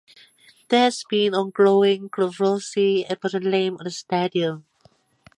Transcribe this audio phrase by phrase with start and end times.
[0.69, 4.65] There has been ongoing controversy about the name of the stadium.